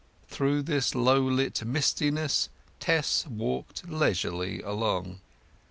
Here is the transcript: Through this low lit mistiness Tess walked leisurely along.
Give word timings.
Through 0.27 0.63
this 0.63 0.95
low 0.95 1.21
lit 1.21 1.63
mistiness 1.63 2.49
Tess 2.79 3.27
walked 3.27 3.87
leisurely 3.87 4.59
along. 4.63 5.19